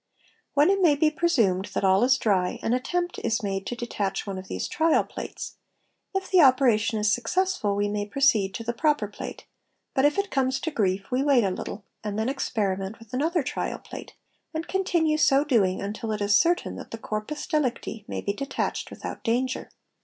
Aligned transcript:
When 0.55 0.71
it 0.71 0.81
may 0.81 0.95
be 0.95 1.11
presumed 1.11 1.65
that 1.75 1.83
all 1.83 2.03
is 2.03 2.17
dry, 2.17 2.57
an 2.63 2.73
attempt 2.73 3.19
is 3.23 3.43
made 3.43 3.67
to 3.67 3.75
detach 3.75 4.25
one 4.25 4.39
of 4.39 4.47
these 4.47 4.67
trial 4.67 5.03
plates; 5.03 5.57
if 6.15 6.31
the 6.31 6.41
operation 6.41 6.97
is 6.97 7.13
successful 7.13 7.75
we 7.75 7.87
may 7.87 8.07
proceed 8.07 8.55
to 8.55 8.63
the 8.63 8.73
proper 8.73 9.07
plate, 9.07 9.45
but 9.93 10.03
if 10.03 10.17
it 10.17 10.31
comes 10.31 10.59
to 10.61 10.71
grief 10.71 11.11
we' 11.11 11.21
wait 11.23 11.43
a 11.43 11.51
little 11.51 11.83
and 12.03 12.17
then 12.17 12.29
experiment 12.29 12.97
with 12.97 13.13
another 13.13 13.43
trial 13.43 13.77
plate, 13.77 14.15
and 14.55 14.67
continue 14.67 15.17
so 15.19 15.43
doing 15.43 15.83
until 15.83 16.11
it 16.11 16.19
is 16.21 16.33
certain 16.35 16.77
that 16.77 16.89
the 16.89 16.97
corpus 16.97 17.45
delictt 17.45 18.07
may 18.09 18.21
be 18.21 18.33
detached 18.33 18.89
with 18.89 19.05
out 19.05 19.23
danger. 19.23 19.69